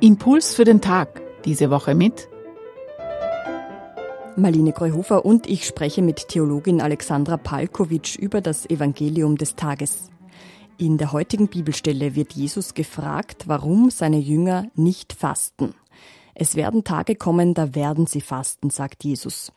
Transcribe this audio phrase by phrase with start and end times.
[0.00, 1.20] Impuls für den Tag.
[1.44, 2.30] Diese Woche mit
[4.36, 10.08] Marlene Kreuhofer und ich spreche mit Theologin Alexandra Palkovic über das Evangelium des Tages.
[10.78, 15.74] In der heutigen Bibelstelle wird Jesus gefragt, warum seine Jünger nicht fasten.
[16.34, 19.52] Es werden Tage kommen, da werden sie fasten, sagt Jesus.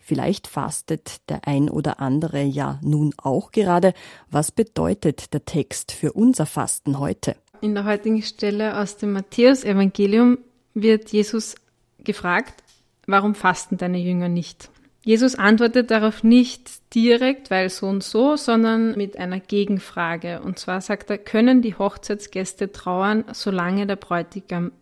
[0.00, 3.94] Vielleicht fastet der ein oder andere ja nun auch gerade.
[4.30, 7.36] Was bedeutet der Text für unser Fasten heute?
[7.60, 10.38] In der heutigen Stelle aus dem Matthäus-Evangelium
[10.74, 11.54] wird Jesus
[11.98, 12.62] gefragt,
[13.06, 14.70] warum fasten deine Jünger nicht?
[15.02, 20.42] Jesus antwortet darauf nicht direkt, weil so und so, sondern mit einer Gegenfrage.
[20.42, 24.72] Und zwar sagt er, können die Hochzeitsgäste trauern, solange der Bräutigam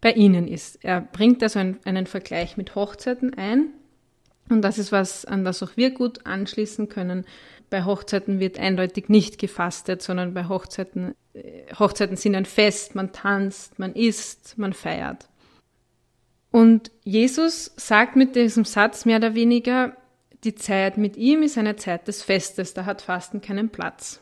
[0.00, 0.82] bei ihnen ist?
[0.82, 3.68] Er bringt also einen, einen Vergleich mit Hochzeiten ein.
[4.50, 7.24] Und das ist was, an das auch wir gut anschließen können.
[7.70, 13.12] Bei Hochzeiten wird eindeutig nicht gefastet, sondern bei Hochzeiten, äh, Hochzeiten sind ein Fest, man
[13.12, 15.28] tanzt, man isst, man feiert.
[16.50, 19.96] Und Jesus sagt mit diesem Satz mehr oder weniger,
[20.44, 24.20] die Zeit mit ihm ist eine Zeit des Festes, da hat Fasten keinen Platz.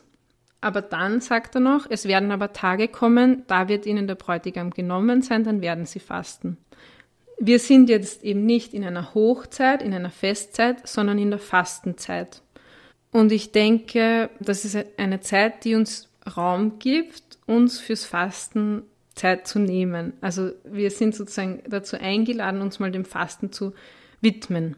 [0.61, 4.71] Aber dann sagt er noch, es werden aber Tage kommen, da wird ihnen der Bräutigam
[4.71, 6.57] genommen sein, dann werden sie fasten.
[7.45, 12.41] Wir sind jetzt eben nicht in einer Hochzeit, in einer Festzeit, sondern in der Fastenzeit.
[13.11, 18.83] Und ich denke, das ist eine Zeit, die uns Raum gibt, uns fürs Fasten
[19.15, 20.13] Zeit zu nehmen.
[20.21, 23.73] Also wir sind sozusagen dazu eingeladen, uns mal dem Fasten zu
[24.21, 24.77] widmen.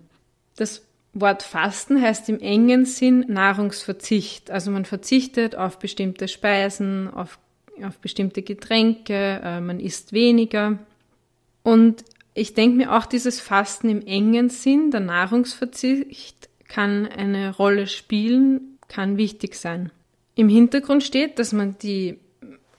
[0.55, 0.81] Das
[1.13, 4.49] Wort Fasten heißt im engen Sinn Nahrungsverzicht.
[4.49, 7.37] Also man verzichtet auf bestimmte Speisen, auf,
[7.83, 10.79] auf bestimmte Getränke, äh, man isst weniger.
[11.61, 12.03] Und
[12.35, 18.77] ich denke mir auch dieses Fasten im engen Sinn, der Nahrungsverzicht, kann eine Rolle spielen,
[18.89, 19.91] kann wichtig sein.
[20.35, 22.19] Im Hintergrund steht, dass man die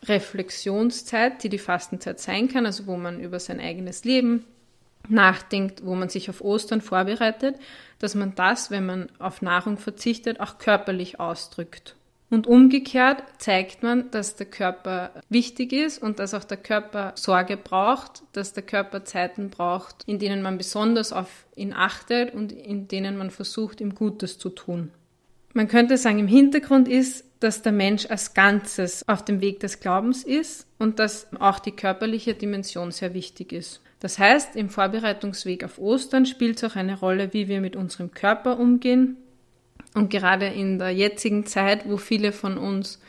[0.05, 4.45] Reflexionszeit, die die Fastenzeit sein kann, also wo man über sein eigenes Leben
[5.09, 7.57] nachdenkt, wo man sich auf Ostern vorbereitet,
[7.99, 11.97] dass man das, wenn man auf Nahrung verzichtet, auch körperlich ausdrückt.
[12.29, 17.57] Und umgekehrt zeigt man, dass der Körper wichtig ist und dass auch der Körper Sorge
[17.57, 22.89] braucht, dass der Körper Zeiten braucht, in denen man besonders auf ihn achtet und in
[22.89, 24.91] denen man versucht, ihm Gutes zu tun.
[25.53, 29.81] Man könnte sagen, im Hintergrund ist, dass der Mensch als Ganzes auf dem Weg des
[29.81, 33.81] Glaubens ist und dass auch die körperliche Dimension sehr wichtig ist.
[34.01, 38.11] Das heißt, im Vorbereitungsweg auf Ostern spielt es auch eine Rolle, wie wir mit unserem
[38.11, 39.17] Körper umgehen.
[39.97, 43.01] Und gerade in der jetzigen Zeit, wo viele von uns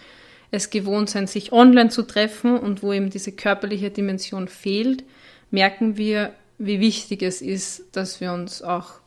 [0.51, 5.03] es gewohnt sind, sich online zu treffen und wo eben diese körperliche Dimension fehlt,
[5.51, 9.01] merken wir, wie wichtig es ist, dass wir uns auch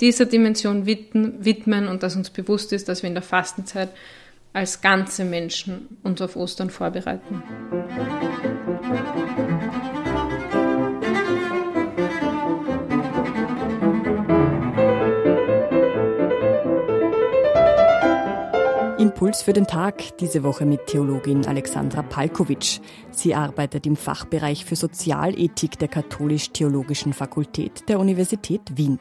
[0.00, 3.90] dieser Dimension widmen und dass uns bewusst ist, dass wir in der Fastenzeit
[4.52, 7.44] als ganze Menschen uns auf Ostern vorbereiten.
[19.00, 22.82] Impuls für den Tag diese Woche mit Theologin Alexandra Palkovic.
[23.10, 28.98] Sie arbeitet im Fachbereich für Sozialethik der Katholisch-Theologischen Fakultät der Universität Wien.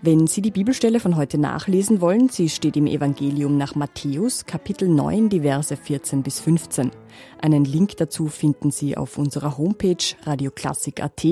[0.00, 4.88] Wenn Sie die Bibelstelle von heute nachlesen wollen, sie steht im Evangelium nach Matthäus, Kapitel
[4.88, 6.90] 9, die Verse 14 bis 15.
[7.38, 11.26] Einen Link dazu finden Sie auf unserer Homepage radioklassik.at.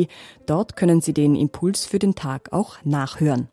[0.45, 3.49] Dort können Sie den Impuls für den Tag auch nachhören.